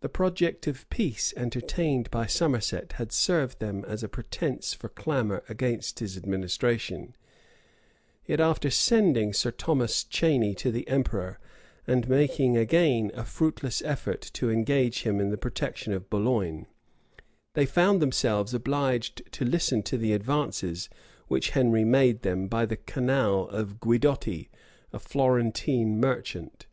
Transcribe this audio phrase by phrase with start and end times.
[0.00, 5.42] The project of peace entertained by Somerset had served them as a pretence for clamor
[5.48, 7.16] against his administration;
[8.26, 11.40] yet, after sending Sir Thomas Cheney to the emperor,
[11.84, 16.66] and making again a fruitless effort to engage him in the protection of Boulogne,
[17.54, 20.88] they found themselves obliged to listen to the advances
[21.26, 24.48] which Henry made them, by the canal of Guidotti,
[24.92, 26.66] a Florentine merchant.